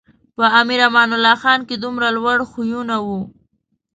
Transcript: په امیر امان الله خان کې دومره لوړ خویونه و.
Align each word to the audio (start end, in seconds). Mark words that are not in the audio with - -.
په 0.35 0.45
امیر 0.59 0.79
امان 0.87 1.09
الله 1.15 1.35
خان 1.41 1.59
کې 1.67 1.75
دومره 1.83 2.07
لوړ 2.17 2.37
خویونه 2.51 2.95
و. 3.05 3.07